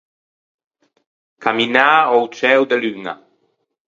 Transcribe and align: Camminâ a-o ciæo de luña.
Camminâ 1.43 1.85
a-o 2.13 2.21
ciæo 2.35 2.63
de 2.69 2.77
luña. 2.83 3.13